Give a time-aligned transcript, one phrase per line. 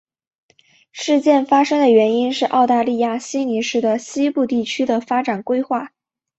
[0.91, 5.91] 事件发生的原因是澳大利亚悉尼市的西部地区的发展规划。